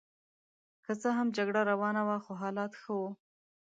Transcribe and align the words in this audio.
که 0.85 0.91
څه 1.01 1.09
هم 1.17 1.27
جګړه 1.37 1.61
روانه 1.71 2.01
وه 2.07 2.17
خو 2.23 2.33
حالات 2.41 2.71
ښه 2.81 2.91
وو. 2.99 3.09